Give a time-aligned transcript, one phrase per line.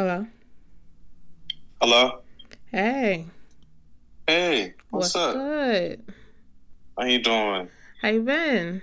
[0.00, 0.26] Hello.
[1.82, 2.20] Hello.
[2.72, 3.26] Hey.
[4.26, 4.72] Hey.
[4.88, 5.34] What's, What's up?
[5.34, 6.02] good?
[6.98, 7.68] How you doing?
[8.00, 8.80] How you been?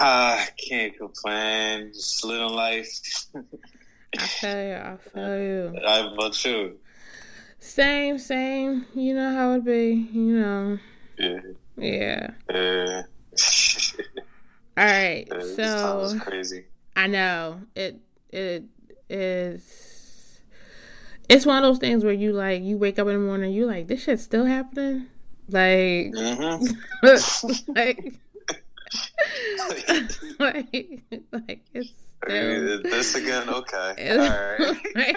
[0.00, 1.92] I can't complain.
[1.94, 2.88] Just living life.
[4.18, 4.74] I feel you.
[4.74, 5.38] I feel
[5.72, 5.80] you.
[5.86, 6.78] How about you?
[7.60, 8.86] Same, same.
[8.96, 10.08] You know how it be.
[10.12, 10.78] You know.
[11.16, 11.40] Yeah.
[11.76, 12.30] Yeah.
[12.50, 13.02] Yeah.
[14.76, 15.30] All right.
[15.30, 16.64] Time So crazy.
[16.96, 18.00] I know it.
[18.30, 18.64] It
[19.08, 19.91] is.
[21.28, 23.66] It's one of those things where you like you wake up in the morning, you
[23.66, 25.06] like this shit's still happening.
[25.48, 26.64] Like, hmm
[27.74, 28.14] like,
[30.38, 31.90] like, like it's
[32.24, 32.82] still.
[32.82, 33.48] this again?
[33.48, 34.10] Okay.
[34.10, 35.16] All right.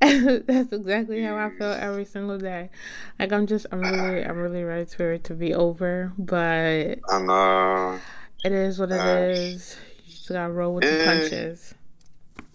[0.00, 2.70] That's exactly how I feel every single day.
[3.18, 6.12] Like I'm just, I'm really, I'm really ready for it to be over.
[6.18, 8.00] But I know.
[8.44, 9.76] it is what it is.
[10.04, 11.04] You just gotta roll with the yeah.
[11.04, 11.74] punches,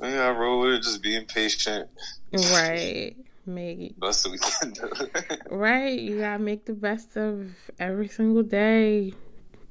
[0.02, 0.84] Yeah, I roll with it.
[0.84, 1.90] Just being patient.
[2.34, 3.16] right?
[3.46, 4.90] Make Best we can do.
[5.50, 5.98] right.
[6.00, 9.14] You gotta make the best of every single day.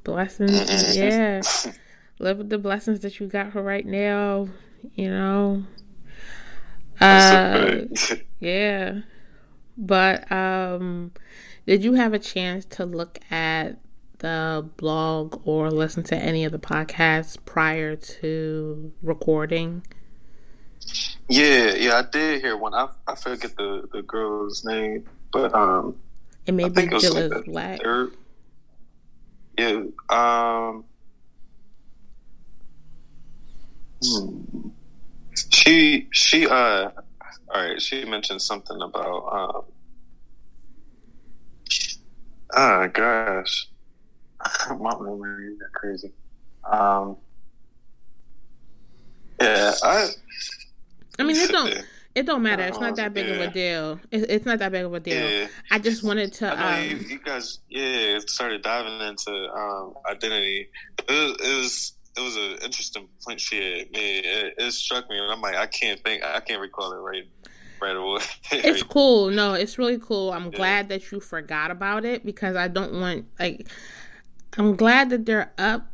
[0.04, 1.42] Blessings, yeah.
[2.18, 4.48] Live with the blessings that you got for right now.
[4.94, 5.64] You know.
[7.00, 7.82] Uh,
[8.40, 9.00] Yeah.
[9.76, 11.12] But um
[11.66, 13.78] did you have a chance to look at
[14.18, 19.82] the blog or listen to any of the podcasts prior to recording?
[21.28, 22.74] Yeah, yeah, I did hear one.
[22.74, 25.96] I I forget the the girl's name, but um,
[26.46, 27.82] It may I be was like Jilla's Black.
[27.82, 28.12] third.
[29.58, 29.82] Yeah.
[30.08, 30.84] Um.
[34.04, 34.68] hmm.
[35.52, 36.90] She she uh.
[37.54, 37.80] All right.
[37.80, 39.62] She mentioned something about um.
[42.54, 43.68] Ah, gosh.
[44.70, 46.12] My memory is crazy.
[46.70, 47.16] Um.
[49.40, 50.08] Yeah, I.
[51.18, 52.62] I mean it don't it don't matter.
[52.62, 54.00] It's not that big of a deal.
[54.10, 55.30] It, it's not that big of a deal.
[55.30, 55.48] Yeah.
[55.70, 59.94] I just wanted to I you, um you guys, yeah, it started diving into um,
[60.10, 60.68] identity.
[61.08, 64.24] It was, it was it was an interesting point she had made.
[64.24, 67.28] It, it struck me, and I'm like, I can't think, I can't recall it right,
[67.80, 68.22] right away.
[68.50, 69.30] it's cool.
[69.30, 70.32] No, it's really cool.
[70.32, 73.68] I'm glad that you forgot about it because I don't want like
[74.56, 75.86] I'm glad that they're up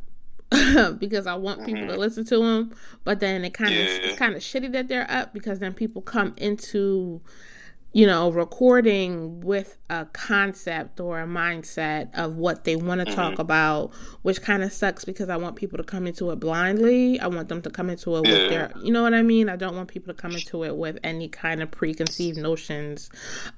[0.99, 2.75] because I want people to listen to them.
[3.03, 4.03] But then it kind of Mm-hmm.
[4.03, 4.09] Yeah.
[4.09, 7.21] it's kind of shitty that they're up because then people come into
[7.95, 13.15] you know recording with a concept or a mindset of what they want to Mm-hmm.
[13.15, 17.17] talk about, which kind of sucks because I want people to come into it blindly.
[17.21, 18.31] I want them to come into it Yeah.
[18.33, 19.47] with their you know what I mean.
[19.47, 23.09] I don't want people to come into it with any kind of preconceived notions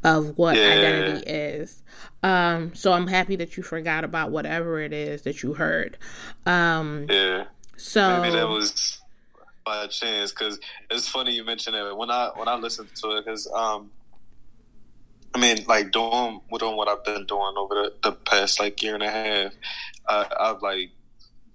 [0.03, 0.67] of what Yeah.
[0.69, 1.81] identity is.
[2.21, 5.97] Um, so I'm happy that you forgot about whatever it is that you heard.
[6.45, 7.45] Um, yeah,
[7.75, 9.01] so maybe that was
[9.65, 10.59] by chance because
[10.91, 13.89] it's funny you mentioned it when I when I listened to it because um.
[15.33, 18.95] I mean, like doing doing what I've been doing over the, the past like year
[18.95, 19.53] and a half,
[20.07, 20.91] uh, I've like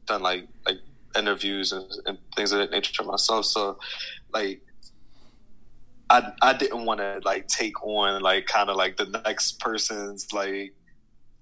[0.06, 0.78] done like like
[1.16, 3.46] interviews and, and things of that nature myself.
[3.46, 3.78] So,
[4.32, 4.60] like,
[6.10, 10.32] I I didn't want to like take on like kind of like the next person's
[10.32, 10.74] like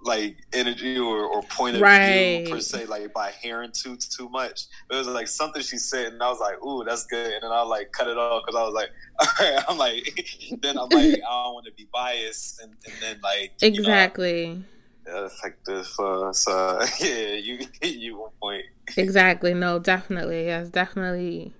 [0.02, 2.00] like energy or, or point of Right.
[2.00, 4.62] view per se, like by hearing too too much.
[4.90, 7.52] It was like something she said, and I was like, "Ooh, that's good," and then
[7.52, 8.90] I like cut it off because I was like,
[9.20, 10.02] "All right," I'm like,
[10.62, 14.12] then I'm like, I don't want to be biased, and, and then like you know,
[14.12, 14.64] exactly.
[15.06, 15.88] effective.
[15.98, 18.64] Uh, so yeah, you you one point.
[18.96, 19.52] Exactly.
[19.54, 20.46] No, definitely.
[20.46, 21.54] That's definitely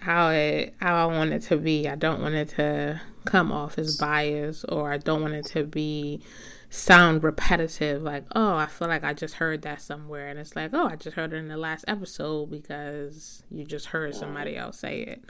[0.00, 1.88] how it how I want it to be.
[1.88, 5.64] I don't want it to come off as biased, or I don't want it to
[5.64, 6.22] be
[6.70, 10.70] sound repetitive like, oh, I feel like I just heard that somewhere and it's like,
[10.72, 14.78] oh, I just heard it in the last episode because you just heard somebody else
[14.78, 15.24] say it.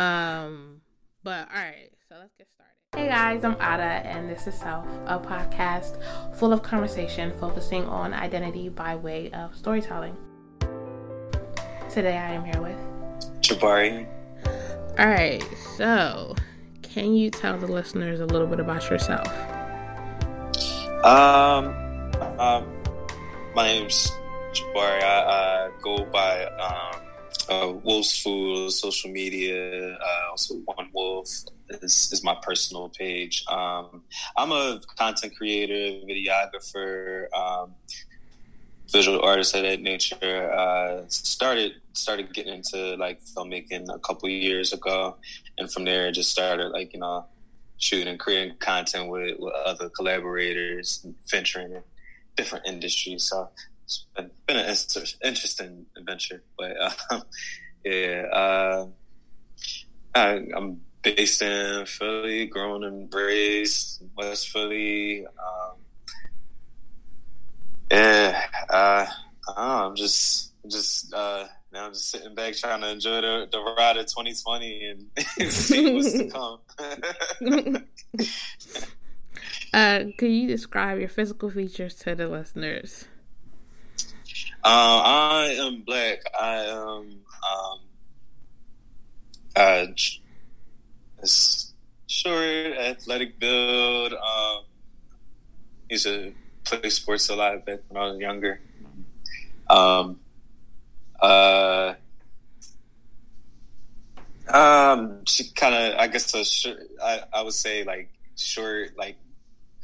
[0.00, 0.80] Um
[1.24, 2.72] but all right, so let's get started.
[2.96, 6.00] Hey guys, I'm Ada, and this is Self, a podcast
[6.36, 10.16] full of conversation focusing on identity by way of storytelling.
[11.90, 12.78] Today I am here with.
[13.40, 14.06] Jabari.
[14.98, 15.44] All right,
[15.76, 16.36] so
[16.82, 19.26] can you tell the listeners a little bit about yourself?
[21.04, 21.74] Um,
[22.38, 22.82] um,
[23.54, 24.10] my name's
[24.52, 25.02] Jabari.
[25.02, 27.02] I, I go by um,
[27.48, 29.94] uh, Wolf's Food, social media.
[29.94, 31.28] Uh, also, One Wolf
[31.68, 33.44] is, is my personal page.
[33.48, 34.02] Um,
[34.36, 37.74] I'm a content creator, videographer, um,
[38.90, 40.50] visual artist of that nature.
[40.52, 45.16] Uh, started started getting into like filmmaking a couple years ago,
[45.58, 47.26] and from there just started like you know
[47.78, 51.82] shooting creating content with, with other collaborators, venturing in
[52.36, 53.24] different industries.
[53.24, 53.50] So
[53.84, 54.76] it's been, been an
[55.24, 57.20] interesting adventure, but uh,
[57.84, 58.22] yeah.
[58.32, 58.86] Uh,
[60.14, 65.26] I, I'm based in Philly, grown and raised West Philly.
[65.26, 65.76] Um,
[67.90, 69.06] yeah, uh,
[69.56, 71.44] I am just, just uh,
[71.76, 74.96] now I'm just sitting back trying to enjoy the, the ride of 2020
[75.36, 76.58] and see what's to come.
[79.74, 83.08] uh, can you describe your physical features to the listeners?
[84.64, 86.20] Uh, I am black.
[86.38, 87.78] I am um,
[89.54, 89.86] uh,
[92.06, 94.14] short, athletic build.
[94.14, 94.64] Um,
[95.90, 96.32] used to
[96.64, 98.60] play sports a lot back when I was younger.
[99.68, 100.20] Um,
[101.20, 101.94] uh,
[104.48, 109.16] um, she kind of, I guess, a I, I would say like short, like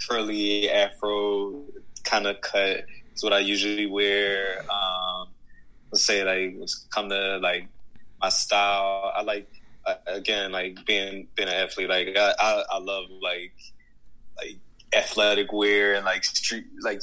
[0.09, 1.65] curly afro
[2.05, 2.85] kind of cut
[3.15, 4.61] is what I usually wear.
[4.71, 5.29] Um,
[5.91, 7.69] let's say like come to like
[8.21, 9.13] my style.
[9.15, 9.49] I like
[9.87, 11.89] uh, again like being being an athlete.
[11.89, 13.55] Like I, I, I love like
[14.37, 14.59] like
[14.95, 17.03] athletic wear and like street like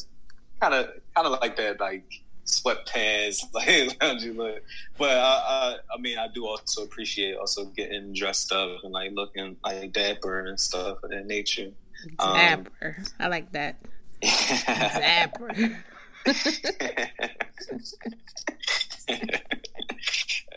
[0.61, 2.05] kind of kind of like that like
[2.49, 3.67] sweatpants like
[3.99, 4.63] loungy look.
[4.97, 9.11] But I, I, I mean I do also appreciate also getting dressed up and like
[9.13, 11.71] looking like dapper and stuff of that nature.
[12.17, 13.77] Dapper, um, I like that.
[14.21, 15.53] Dapper.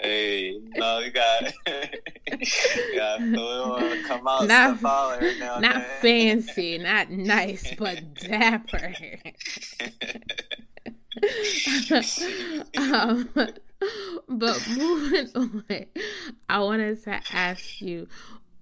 [0.00, 6.78] hey, no, you got, you got to come out, not, out every now not fancy,
[6.78, 8.94] not nice, but dapper.
[12.76, 13.28] um,
[14.28, 15.64] but moving on,
[16.48, 18.08] I wanted to ask you,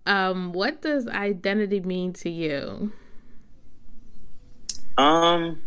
[0.06, 2.93] um, what does identity mean to you?
[4.99, 5.61] Um,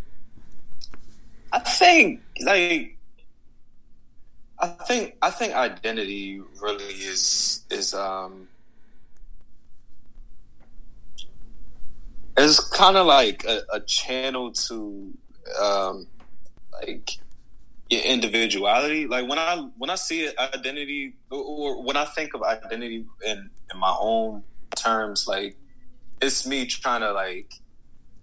[1.51, 2.97] I think like
[4.59, 8.47] I think I think identity really is is um
[12.37, 15.13] is kind of like a, a, channel to
[15.61, 16.07] um
[16.81, 17.11] like
[17.89, 19.07] your individuality.
[19.07, 23.79] Like when I when I see identity or when I think of identity in in
[23.79, 24.43] my own
[24.75, 25.55] terms, like
[26.21, 27.53] it's me trying to like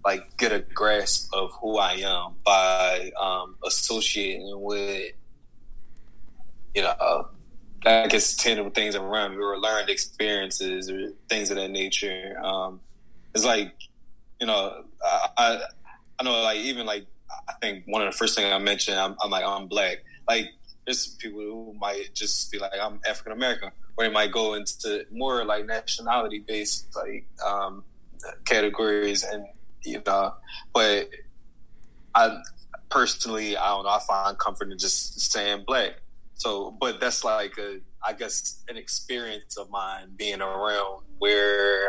[0.03, 5.11] like get a grasp of who I am by um, associating with
[6.73, 7.27] you know
[7.85, 12.39] I guess tangible things around me or learned experiences or things of that nature.
[12.41, 12.79] Um,
[13.33, 13.73] it's like
[14.39, 15.61] you know I, I,
[16.19, 17.05] I know like even like
[17.47, 19.97] I think one of the first things I mentioned I'm, I'm like I'm black
[20.27, 20.49] like
[20.85, 25.05] there's people who might just be like I'm African American or they might go into
[25.11, 27.83] more like nationality based like um,
[28.45, 29.45] categories and
[29.83, 30.33] you know.
[30.73, 31.09] But
[32.15, 32.37] I
[32.89, 33.89] personally, I don't know.
[33.89, 36.01] I find comfort in just saying black.
[36.33, 41.87] So, but that's like a, I guess, an experience of mine being around where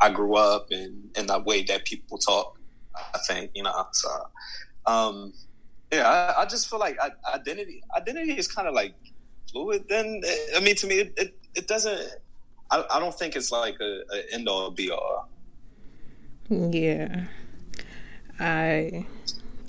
[0.00, 2.55] I grew up and in the way that people talk.
[3.14, 3.86] I think you know.
[3.92, 4.08] So,
[4.86, 5.32] um,
[5.92, 6.98] yeah, I, I just feel like
[7.32, 8.94] identity, identity is kind of like
[9.50, 9.84] fluid.
[9.88, 10.22] Then,
[10.56, 12.00] I mean, to me, it, it, it doesn't.
[12.70, 15.28] I, I, don't think it's like a, a end all be all.
[16.50, 17.26] Yeah.
[18.38, 19.06] I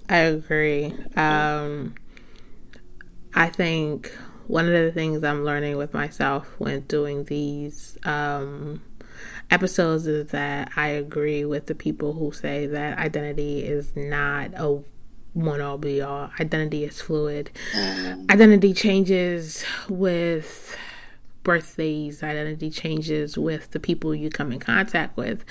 [0.10, 0.94] I agree.
[1.16, 1.96] Um
[3.34, 4.12] I think
[4.48, 8.82] one of the things I'm learning with myself when doing these um
[9.50, 14.84] episodes is that I agree with the people who say that identity is not a
[15.34, 16.32] one all be all.
[16.40, 17.52] Identity is fluid.
[17.74, 18.32] Mm.
[18.32, 20.76] Identity changes with
[21.44, 25.46] birthdays, identity changes with the people you come in contact with,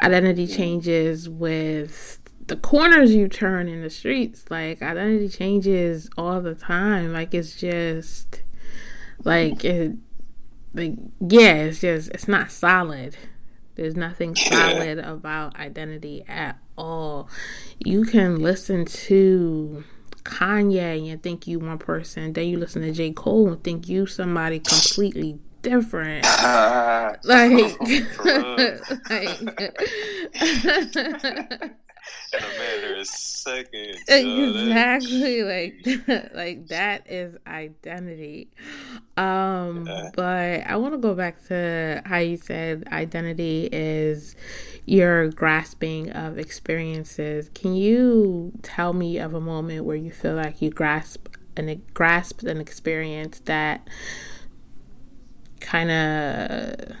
[0.00, 4.44] identity changes with the corners you turn in the streets.
[4.48, 7.12] Like, identity changes all the time.
[7.12, 8.42] Like, it's just,
[9.24, 9.92] like, it,
[10.76, 13.16] like, yeah, it's just, it's not solid.
[13.74, 17.28] There's nothing solid about identity at all.
[17.78, 19.84] You can listen to
[20.22, 23.12] Kanye and think you one person, then you listen to J.
[23.12, 26.24] Cole and think you somebody completely different.
[27.24, 27.24] like,
[29.10, 29.76] like
[32.32, 33.98] in a matter of seconds.
[34.08, 35.86] Exactly, like
[36.34, 38.48] like that is identity.
[39.16, 40.10] Um, yeah.
[40.14, 44.34] but I want to go back to how you said identity is
[44.84, 47.50] your grasping of experiences.
[47.54, 52.44] Can you tell me of a moment where you feel like you grasp and grasped
[52.44, 53.88] an experience that
[55.60, 56.96] kind of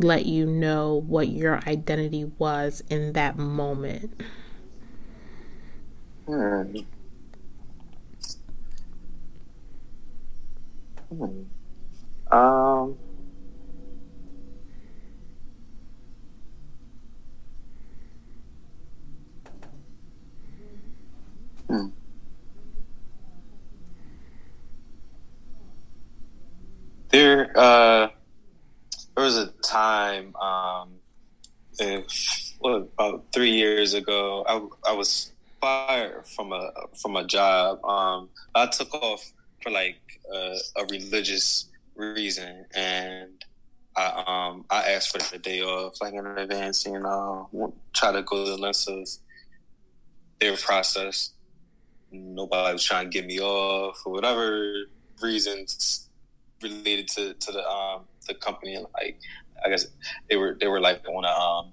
[0.00, 4.20] let you know what your identity was in that moment?
[6.26, 6.78] Hmm.
[12.30, 12.98] Um.
[21.68, 21.88] Hmm.
[27.10, 28.17] There, uh, there a
[29.68, 30.90] time, um,
[31.78, 36.70] if, what, about three years ago, I, I was fired from a
[37.00, 37.84] from a job.
[37.84, 39.32] Um, I took off
[39.62, 40.00] for like
[40.32, 43.44] a religious reason, and
[43.96, 46.86] I um I asked for the day off like in advance.
[46.86, 49.08] You know, try to go to the lengths of
[50.40, 51.32] their process.
[52.10, 54.74] Nobody was trying to get me off for whatever
[55.20, 56.08] reasons
[56.62, 58.78] related to to the um the company.
[58.94, 59.20] Like
[59.64, 59.86] I guess
[60.28, 61.72] they were they were like on a um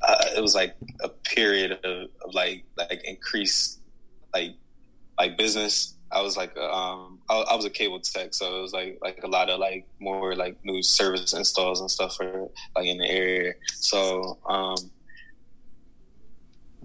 [0.00, 3.80] uh, it was like a period of, of, like like increased
[4.34, 4.54] like
[5.18, 5.94] like business.
[6.10, 9.20] I was like um I, I, was a cable tech, so it was like like
[9.24, 13.10] a lot of like more like new service installs and stuff for like in the
[13.10, 13.54] area.
[13.74, 14.76] So um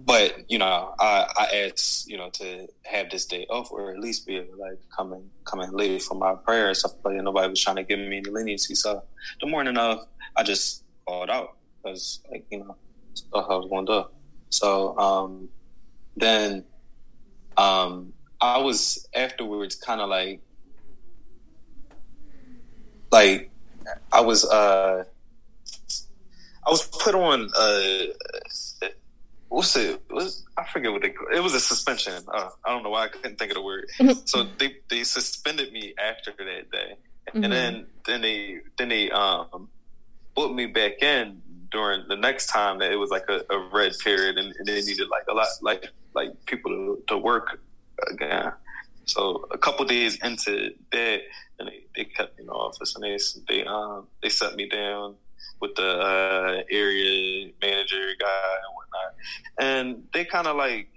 [0.04, 4.00] but you know, I, I asked you know to have this day off, or at
[4.00, 6.80] least be able like come and and late for my prayers.
[6.80, 8.74] Stuff like nobody was trying to give me any leniency.
[8.74, 9.02] So
[9.40, 10.06] the morning of,
[10.36, 12.76] I just called out because like you know
[13.14, 14.04] stuff I was going to do.
[14.50, 15.48] So um,
[16.16, 16.64] then
[17.56, 20.40] um, I was afterwards kind of like
[23.10, 23.50] like
[24.12, 25.04] I was uh
[26.66, 28.06] I was put on uh
[29.54, 31.36] what's it was I forget what they call it.
[31.36, 32.22] it was a suspension.
[32.28, 33.86] Uh, I don't know why I couldn't think of the word.
[34.24, 36.96] so they they suspended me after that day.
[37.32, 37.52] And mm-hmm.
[37.52, 39.68] then then they then they um
[40.34, 43.92] put me back in during the next time that it was like a, a red
[44.02, 47.60] period and, and, they needed like a lot like like people to, to work
[48.10, 48.52] again.
[49.06, 51.20] So a couple days into that,
[51.58, 53.18] and they, they kept me in the office and they
[53.48, 55.16] they um they set me down
[55.60, 58.56] with the uh, area manager guy
[59.58, 60.88] and they kind of like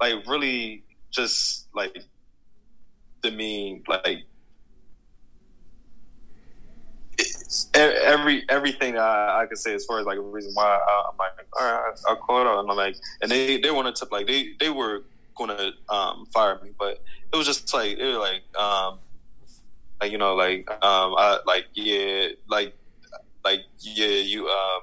[0.00, 1.96] like really just like
[3.22, 4.24] demean like
[7.74, 11.16] every everything I, I could say as far as like a reason why I, am
[11.18, 12.60] like all right I called out.
[12.60, 15.04] And I'm like and they they wanted to like they they were
[15.36, 18.98] gonna um, fire me but it was just like it was like um
[20.00, 22.74] like you know like um I like yeah like
[23.44, 24.82] like yeah you um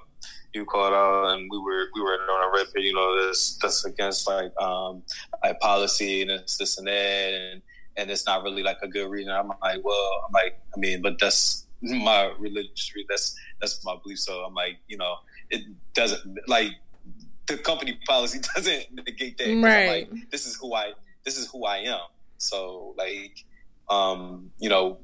[0.53, 3.57] you called out and we were we were on a red pit you know this
[3.61, 5.01] that's against like um
[5.43, 7.61] like policy and it's this and that and
[7.97, 11.01] and it's not really like a good reason I'm like well I'm like I mean
[11.01, 14.19] but that's my religious that's that's my belief.
[14.19, 15.15] So I'm like, you know,
[15.49, 16.71] it doesn't like
[17.47, 19.61] the company policy doesn't negate that.
[19.61, 20.09] Right.
[20.11, 20.93] Like, this is who I
[21.23, 22.01] this is who I am.
[22.37, 23.45] So like,
[23.89, 24.99] um, you know,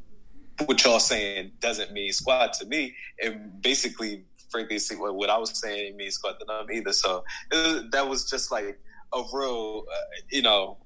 [0.66, 2.96] what y'all saying doesn't mean squat to me.
[3.24, 4.26] And basically,
[4.66, 6.94] frankly, what, what I was saying means squat to them either.
[6.94, 8.80] So it, that was just like
[9.14, 10.78] a real, uh, you know,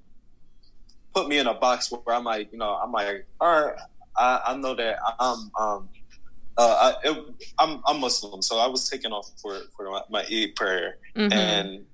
[1.14, 3.74] put me in a box where I'm like, you know, I'm like, all right,
[4.16, 5.88] I, I know that I'm um
[6.58, 7.24] uh, I, it,
[7.58, 11.32] I'm I'm Muslim, so I was taken off for for my, my Eid prayer, mm-hmm.
[11.32, 11.86] and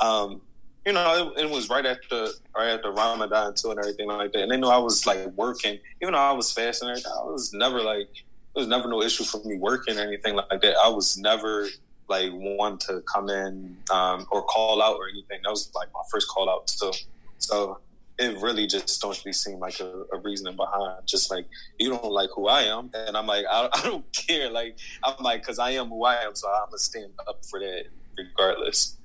[0.00, 0.40] um,
[0.86, 4.44] you know, it, it, was right after right after Ramadan too, and everything like that.
[4.44, 6.88] And they knew I was like working, even though I was fasting.
[6.88, 8.08] I was never like
[8.54, 10.76] it was never no issue for me working or anything like that.
[10.82, 11.68] I was never
[12.08, 15.40] like one to come in um, or call out or anything.
[15.44, 16.92] That was like my first call out too.
[17.38, 17.78] So
[18.18, 21.06] it really just don't really seem like a, a, reasoning behind.
[21.06, 21.46] Just like
[21.78, 24.50] you don't like who I am, and I'm like I, I don't care.
[24.50, 27.60] Like I'm like because I am who I am, so I'm gonna stand up for
[27.60, 27.84] that
[28.18, 28.96] regardless.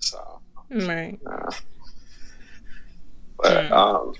[0.00, 0.40] So
[0.70, 1.18] right.
[1.26, 1.50] Uh,
[3.36, 3.72] but mm.
[3.72, 4.14] um,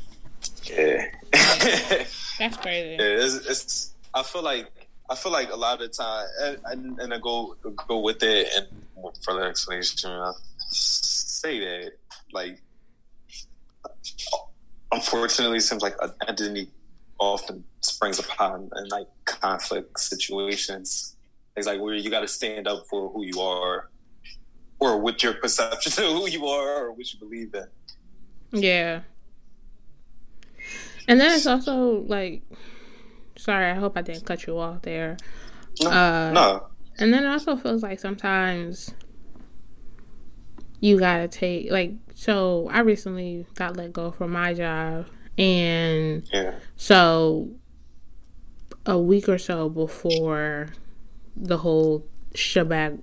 [0.65, 1.07] yeah,
[2.39, 2.97] that's crazy.
[2.99, 6.27] Yeah, it's, it's, I feel like I feel like a lot of the time,
[6.67, 7.57] and, and I go
[7.89, 8.67] go with it, and
[9.23, 10.33] for the explanation, I
[10.71, 11.93] say that
[12.33, 12.61] like
[14.93, 16.71] unfortunately, it seems like identity
[17.19, 21.17] often springs upon in like conflict situations.
[21.57, 23.91] It's like where you got to stand up for who you are,
[24.81, 28.61] or with your perception of who you are, or what you believe in.
[28.61, 29.01] Yeah.
[31.07, 32.43] And then it's also like,
[33.37, 35.17] sorry, I hope I didn't cut you off there.
[35.83, 35.91] No.
[35.91, 36.67] Uh, no.
[36.99, 38.95] And then it also feels like sometimes
[40.81, 45.07] you gotta take like so I recently got let go from my job
[45.39, 46.55] and yeah.
[46.77, 47.51] so
[48.87, 50.69] a week or so before
[51.37, 53.03] the whole shebang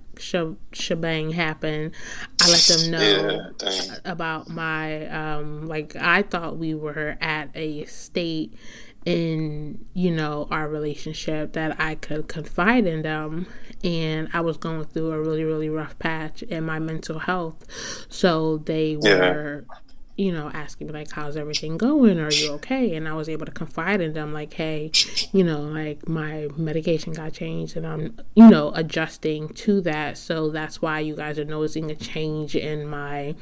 [0.72, 1.92] shebang happened,
[2.40, 7.84] I let them know yeah, about my um like I thought we were at a
[7.86, 8.54] state
[9.04, 13.46] in you know our relationship that I could confide in them
[13.82, 17.66] and I was going through a really really rough patch in my mental health
[18.08, 19.76] so they were yeah
[20.16, 22.20] you know, asking me like, "How's everything going?
[22.20, 24.90] Are you okay?" And I was able to confide in them like, "Hey,
[25.32, 30.18] you know, like my medication got changed, and I'm, you know, adjusting to that.
[30.18, 33.34] So that's why you guys are noticing a change in my,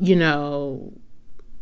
[0.00, 0.92] you know."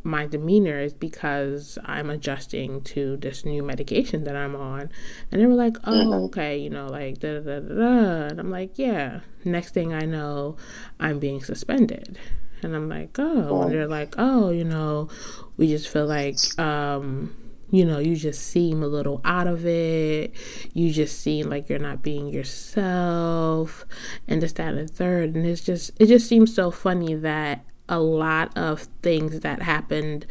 [0.07, 4.89] My demeanor is because I'm adjusting to this new medication that I'm on.
[5.31, 6.25] And they were like, oh, mm-hmm.
[6.27, 8.27] okay, you know, like, da da da da.
[8.29, 9.21] And I'm like, yeah.
[9.45, 10.57] Next thing I know,
[11.01, 12.19] I'm being suspended.
[12.63, 15.09] And I'm like, oh, and they're like, oh, you know,
[15.57, 17.37] we just feel like, um,
[17.71, 20.33] you know, you just seem a little out of it.
[20.73, 23.85] You just seem like you're not being yourself,
[24.29, 25.35] and this, that, and the third.
[25.35, 30.27] And it's just, it just seems so funny that a lot of things that happened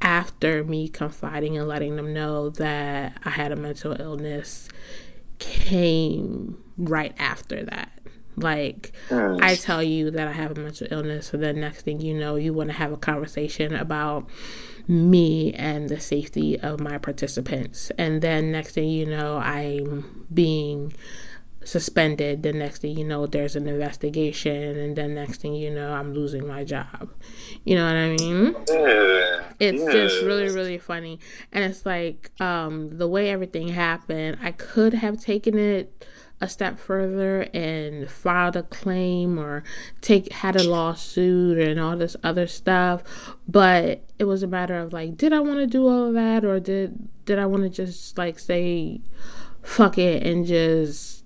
[0.00, 4.68] after me confiding and letting them know that I had a mental illness
[5.38, 7.92] came right after that.
[8.36, 8.92] Like.
[9.10, 12.36] I tell you that I have a mental illness, and then next thing you know,
[12.36, 14.28] you want to have a conversation about
[14.86, 17.92] me and the safety of my participants.
[17.98, 20.94] And then next thing you know, I'm being
[21.64, 22.42] suspended.
[22.42, 26.12] The next thing you know, there's an investigation, and then next thing you know, I'm
[26.14, 27.10] losing my job.
[27.64, 28.56] You know what I mean?
[28.68, 29.44] Yeah.
[29.60, 29.92] It's yeah.
[29.92, 31.18] just really, really funny.
[31.52, 36.06] And it's like um, the way everything happened, I could have taken it
[36.40, 39.64] a step further and filed a claim or
[40.00, 43.02] take had a lawsuit and all this other stuff
[43.48, 46.44] but it was a matter of like did i want to do all of that
[46.44, 49.00] or did did i want to just like say
[49.62, 51.17] fuck it and just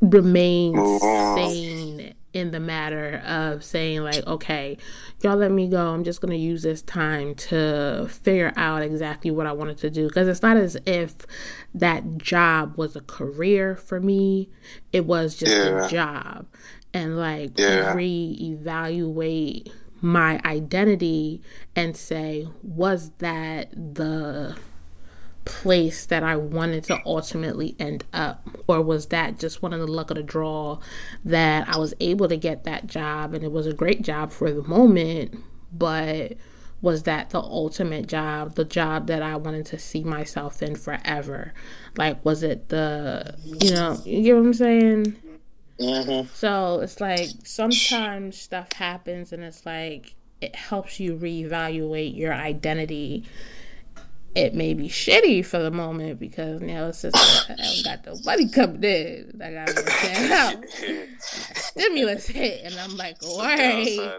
[0.00, 4.76] remain sane in the matter of saying like okay
[5.22, 5.88] y'all let me go.
[5.88, 9.90] I'm just going to use this time to figure out exactly what i wanted to
[9.90, 10.08] do.
[10.08, 11.16] Because it's not as if
[11.74, 14.48] that job was a career for me.
[14.92, 15.86] It was just yeah.
[15.86, 16.46] a job.
[16.92, 17.94] And like yeah.
[17.94, 19.70] reevaluate
[20.00, 21.42] my identity
[21.76, 24.56] and say was that the
[25.44, 28.48] place that I wanted to ultimately end up?
[28.66, 30.80] Or was that just one of the luck of the draw
[31.24, 34.50] that I was able to get that job and it was a great job for
[34.50, 35.36] the moment,
[35.72, 36.34] but
[36.82, 41.52] was that the ultimate job, the job that I wanted to see myself in forever?
[41.96, 45.16] Like, was it the, you know, you get what I'm saying?
[45.78, 46.28] Mm-hmm.
[46.34, 53.24] So it's like sometimes stuff happens and it's like it helps you reevaluate your identity
[54.34, 58.22] it may be shitty for the moment because now it's just I haven't got the
[58.24, 59.40] money coming in.
[59.42, 60.64] I got to stand out.
[61.56, 63.84] Stimulus hit, and I'm like, why?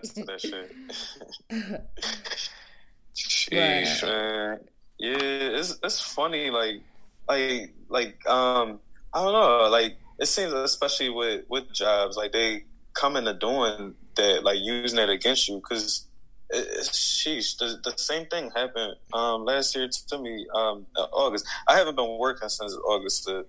[3.16, 4.60] Sheesh, man.
[4.98, 6.50] Yeah, it's it's funny.
[6.50, 6.82] Like,
[7.28, 8.80] like, like, um,
[9.14, 9.70] I don't know.
[9.70, 15.00] Like, it seems especially with with jobs, like they come into doing that, like using
[15.00, 16.06] it against you because
[16.54, 20.46] sheesh, the, the same thing happened um, last year to me.
[20.54, 21.46] Um, August.
[21.68, 23.46] I haven't been working since August of,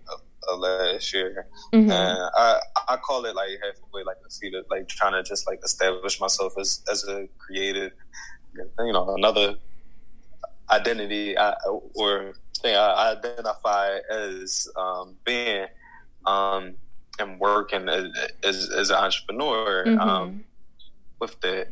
[0.48, 1.90] of last year, mm-hmm.
[1.90, 5.60] and I I call it like halfway, like a feet, like trying to just like
[5.64, 7.92] establish myself as as a creative,
[8.54, 9.56] you know, another
[10.70, 11.54] identity I,
[11.94, 15.66] or thing I identify as um, being
[16.24, 16.74] um,
[17.18, 18.06] and working as,
[18.42, 20.00] as, as an entrepreneur mm-hmm.
[20.00, 20.44] um,
[21.20, 21.68] with that.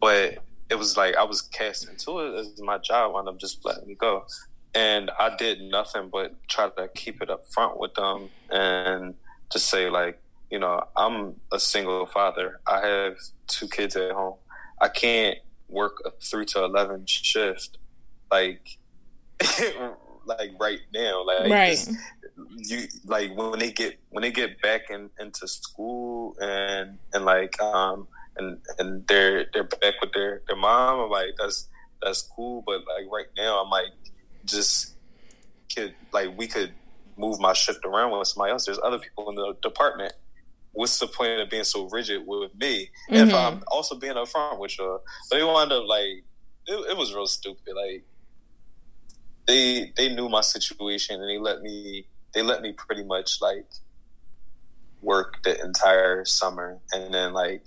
[0.00, 0.38] But
[0.70, 3.88] it was like I was cast into it as my job wound up just letting
[3.88, 4.26] me go.
[4.74, 9.14] And I did nothing but try to keep it up front with them and
[9.50, 12.60] to say like, you know, I'm a single father.
[12.66, 14.36] I have two kids at home.
[14.80, 17.78] I can't work a three to eleven shift
[18.30, 18.78] like
[20.26, 21.24] like right now.
[21.24, 21.88] Like right.
[22.56, 27.60] you like when they get when they get back in, into school and and like
[27.60, 28.06] um
[28.38, 31.00] and and they're they're back with their their mom.
[31.00, 31.68] I'm like, that's
[32.02, 33.92] that's cool, but like right now, I'm like,
[34.44, 34.94] just
[35.74, 36.72] could like we could
[37.16, 38.66] move my shift around with somebody else.
[38.66, 40.12] There's other people in the department.
[40.72, 43.28] What's the point of being so rigid with me mm-hmm.
[43.28, 45.00] if I'm also being upfront with you?
[45.30, 46.24] But it wound up like
[46.66, 47.74] it, it was real stupid.
[47.74, 48.04] Like
[49.46, 53.66] they they knew my situation and they let me they let me pretty much like
[55.00, 57.64] work the entire summer and then like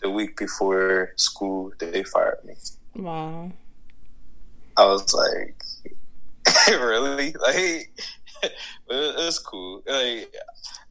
[0.00, 2.54] the week before school, they fired me.
[2.94, 3.52] Wow.
[4.76, 5.62] I was like,
[6.68, 7.34] really?
[7.40, 7.90] Like,
[8.88, 9.82] it's cool.
[9.86, 10.34] Like,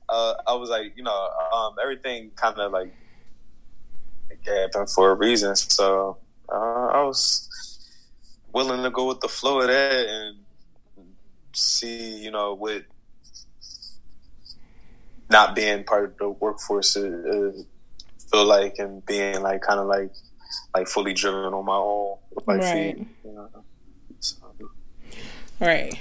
[0.09, 2.93] uh, I was like, you know, um, everything kind of like
[4.45, 5.55] happened for a reason.
[5.55, 6.17] So
[6.49, 7.49] uh, I was
[8.53, 10.37] willing to go with the flow of that and
[11.53, 12.83] see, you know, what
[15.29, 17.51] not being part of the workforce uh,
[18.31, 20.11] feel like and being like kind of like
[20.75, 22.97] like fully driven on my own with my right.
[22.97, 23.07] feet.
[23.23, 23.49] You know?
[24.19, 24.53] so.
[25.59, 25.97] Right.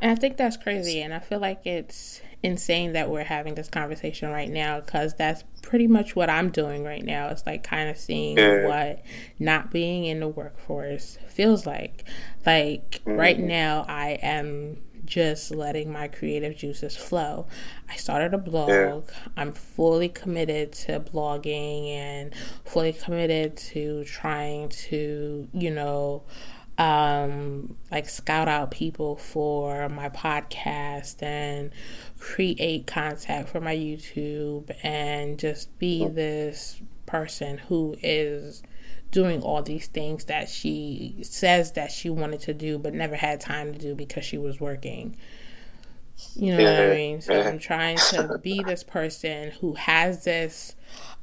[0.00, 3.68] And I think that's crazy, and I feel like it's insane that we're having this
[3.68, 7.28] conversation right now because that's pretty much what I'm doing right now.
[7.28, 8.66] It's like kind of seeing yeah.
[8.66, 9.02] what
[9.40, 12.04] not being in the workforce feels like.
[12.46, 13.18] Like mm-hmm.
[13.18, 17.46] right now, I am just letting my creative juices flow.
[17.88, 18.68] I started a blog.
[18.68, 19.00] Yeah.
[19.36, 26.24] I'm fully committed to blogging and fully committed to trying to, you know,
[26.76, 31.72] um, like scout out people for my podcast and
[32.20, 38.62] create content for my YouTube and just be this person who is
[39.10, 43.40] doing all these things that she says that she wanted to do but never had
[43.40, 45.16] time to do because she was working.
[46.34, 47.20] You know what I mean?
[47.20, 50.74] So I'm trying to be this person who has this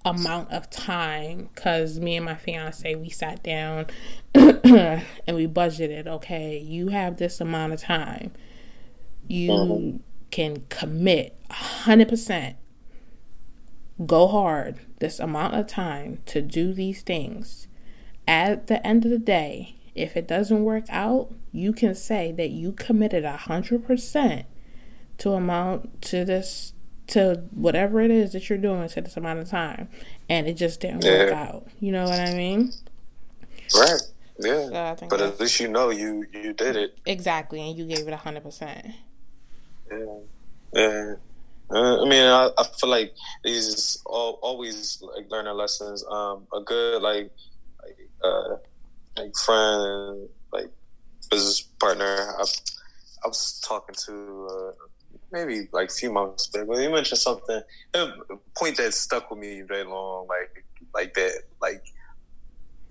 [0.05, 3.87] amount of time because me and my fiance we sat down
[4.35, 8.31] and we budgeted okay you have this amount of time
[9.27, 9.97] you mm-hmm.
[10.29, 12.53] can commit 100%
[14.05, 17.67] go hard this amount of time to do these things
[18.27, 22.49] at the end of the day if it doesn't work out you can say that
[22.49, 24.45] you committed 100%
[25.17, 26.73] to amount to this
[27.07, 29.89] to whatever it is that you're doing to this amount of time,
[30.29, 31.25] and it just didn't yeah.
[31.25, 31.67] work out.
[31.79, 32.71] You know what I mean?
[33.75, 34.01] Right.
[34.39, 34.95] Yeah.
[34.95, 38.13] So but at least you know you you did it exactly, and you gave it
[38.13, 38.87] a hundred percent.
[39.91, 40.05] Yeah.
[40.73, 41.13] Yeah.
[41.71, 46.05] Uh, I mean, I, I, feel like these all, always like learning lessons.
[46.07, 47.31] Um, a good like
[47.85, 48.55] like uh,
[49.17, 50.69] like friend, like
[51.29, 52.33] business partner.
[52.37, 52.45] I
[53.23, 54.71] I was talking to uh,
[55.31, 57.61] maybe like a few months back, but you mentioned something,
[57.93, 58.11] a
[58.57, 61.83] point that stuck with me very long, like like that, like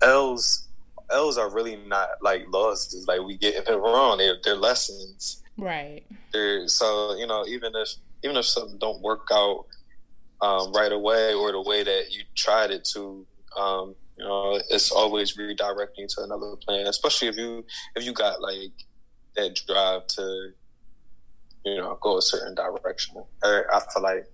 [0.01, 0.67] L's
[1.11, 3.07] L's are really not like losses.
[3.07, 4.17] Like we get it wrong.
[4.17, 5.41] They're they're lessons.
[5.57, 6.03] Right.
[6.33, 7.89] They're so you know even if
[8.23, 9.65] even if something don't work out
[10.41, 13.25] um, right away or the way that you tried it to,
[13.57, 16.87] um, you know, it's always redirecting to another plan.
[16.87, 18.71] Especially if you if you got like
[19.35, 20.53] that drive to
[21.65, 23.15] you know, go a certain direction.
[23.43, 24.27] I feel like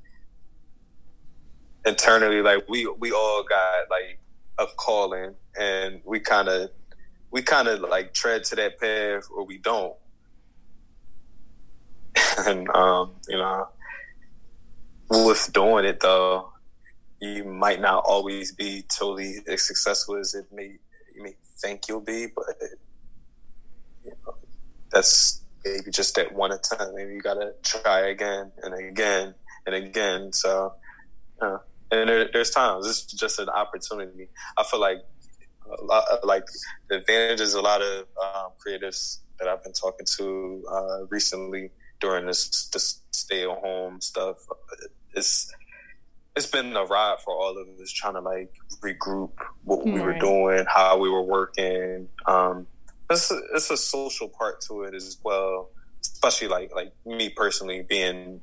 [1.85, 4.19] internally, like we we all got like
[4.59, 6.69] a calling, and we kind of
[7.31, 9.95] we kind of like tread to that path, or we don't.
[12.45, 13.69] and um, you know,
[15.09, 16.50] with doing it though,
[17.21, 20.77] you might not always be totally as successful as it may
[21.15, 22.45] you may think you'll be, but
[24.03, 24.35] you know,
[24.91, 26.93] that's maybe just at one attempt.
[26.95, 30.33] Maybe you got to try again and again and again.
[30.33, 30.73] So,
[31.41, 31.59] uh,
[31.91, 34.29] and there, there's times it's just an opportunity.
[34.57, 34.97] I feel like
[35.79, 36.45] a lot, like
[36.89, 42.25] the advantages a lot of um, creatives that I've been talking to uh, recently during
[42.25, 44.37] this, this stay at home stuff.
[45.13, 45.51] It's
[46.35, 49.31] it's been a ride for all of us trying to like regroup
[49.63, 50.05] what we right.
[50.05, 52.07] were doing, how we were working.
[52.25, 52.67] Um,
[53.09, 55.69] it's a, it's a social part to it as well.
[56.01, 58.41] Especially like like me personally being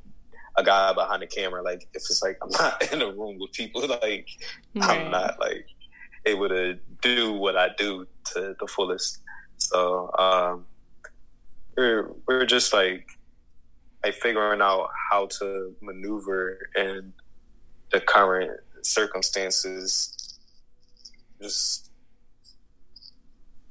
[0.57, 1.63] a guy behind the camera.
[1.63, 4.29] Like if it's like I'm not in a room with people, like right.
[4.75, 5.67] I'm not like
[6.27, 9.21] able to do what I do to the fullest.
[9.57, 10.67] So um,
[11.77, 13.09] we're we're just like
[14.05, 17.13] like figuring out how to maneuver in
[17.93, 20.39] the current circumstances.
[21.41, 21.91] Just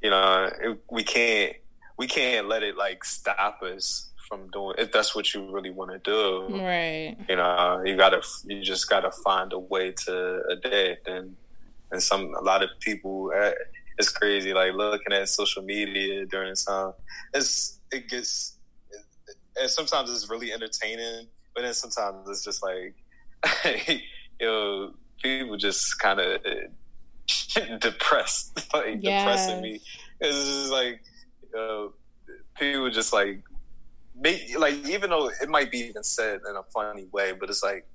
[0.01, 1.56] you know, it, we can't
[1.97, 5.91] we can't let it like stop us from doing if that's what you really want
[5.91, 6.47] to do.
[6.56, 7.15] Right.
[7.27, 11.36] You know, you gotta you just gotta find a way to adapt and
[11.91, 13.53] and some a lot of people eh,
[13.97, 16.93] it's crazy like looking at social media during this time.
[17.34, 18.58] It's it gets
[19.60, 22.95] and sometimes it's really entertaining, but then sometimes it's just like
[23.65, 24.00] you
[24.41, 26.41] know people just kind of
[27.80, 29.23] depressed, like yes.
[29.23, 29.82] depressing me.
[30.19, 31.02] It's just like
[31.58, 31.88] uh,
[32.58, 33.43] people just like
[34.19, 37.63] make like even though it might be even said in a funny way, but it's
[37.63, 37.86] like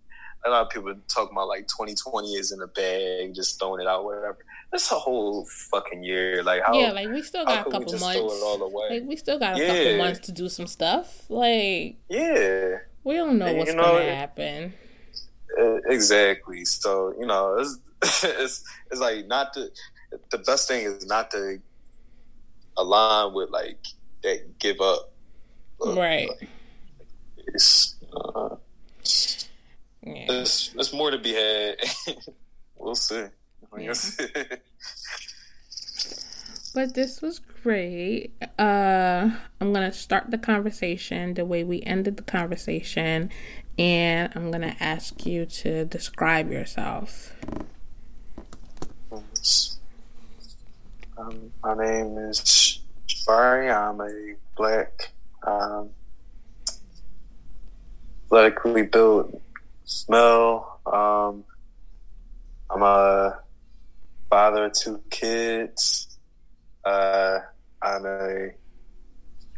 [0.44, 3.86] a lot of people talk about like 2020 is in a bag, just throwing it
[3.86, 4.38] out, whatever.
[4.70, 6.42] That's a whole fucking year.
[6.42, 6.74] Like how?
[6.74, 8.72] Yeah, like we still got a couple months.
[8.90, 9.68] Like we still got a yeah.
[9.68, 11.28] couple months to do some stuff.
[11.28, 14.74] Like yeah, We don't know what's you know, gonna happen.
[15.86, 16.64] Exactly.
[16.64, 17.78] So you know, it's
[18.24, 19.70] it's, it's like not to.
[20.30, 21.58] The best thing is not to
[22.76, 23.78] align with like
[24.22, 25.12] that give up.
[25.84, 26.28] Right.
[27.38, 28.56] it's, uh,
[30.02, 30.24] yeah.
[30.28, 31.76] there's, there's more to be had.
[32.76, 33.24] we'll see.
[33.78, 33.94] Yeah.
[36.74, 38.32] but this was great.
[38.58, 43.30] Uh, I'm gonna start the conversation the way we ended the conversation,
[43.78, 47.34] and I'm gonna ask you to describe yourself.
[51.18, 53.72] Um, my name is Jabari.
[53.72, 55.12] I'm a black,
[55.46, 55.90] um,
[58.24, 59.40] athletically built
[60.08, 60.80] male.
[60.86, 61.44] Um,
[62.70, 63.40] I'm a
[64.30, 66.18] father of two kids.
[66.84, 67.40] Uh,
[67.80, 68.50] I'm a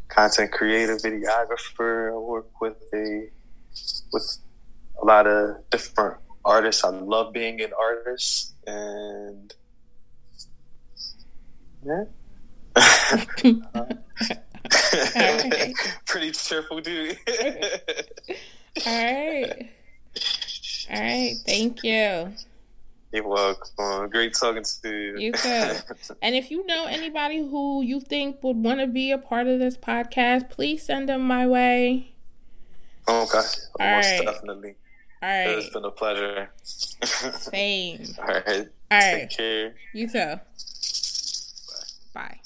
[0.08, 2.12] content creator, videographer.
[2.12, 3.28] I work with a
[4.14, 4.38] with
[5.02, 6.84] a lot of different artists.
[6.84, 9.52] I love being an artist, and
[11.84, 12.04] yeah.
[16.06, 17.18] Pretty cheerful dude.
[18.86, 19.70] All right.
[20.90, 21.34] All right.
[21.44, 22.32] Thank you.
[23.12, 24.08] You're welcome.
[24.10, 25.18] Great talking to you.
[25.18, 25.72] You too.
[26.22, 29.60] and if you know anybody who you think would want to be a part of
[29.60, 32.13] this podcast, please send them my way.
[33.08, 33.38] Okay.
[33.80, 34.24] All Most right.
[34.24, 34.76] definitely.
[35.22, 35.58] All right.
[35.58, 36.50] It's been a pleasure.
[37.02, 38.14] Same.
[38.18, 38.46] All right.
[38.48, 39.28] All right.
[39.28, 39.74] Take care.
[39.92, 40.34] You too.
[42.14, 42.40] Bye.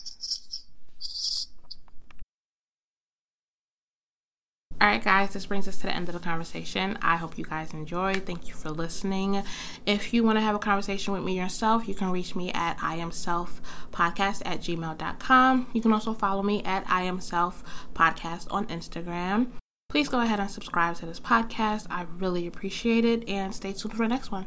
[4.81, 6.97] All right, guys, this brings us to the end of the conversation.
[7.03, 8.25] I hope you guys enjoyed.
[8.25, 9.42] Thank you for listening.
[9.87, 12.79] If you want to have a conversation with me yourself, you can reach me at
[12.81, 15.66] I am self podcast at gmail.com.
[15.73, 19.49] You can also follow me at I am self podcast on Instagram.
[19.88, 21.87] Please go ahead and subscribe to this podcast.
[21.88, 24.46] I really appreciate it and stay tuned for the next one.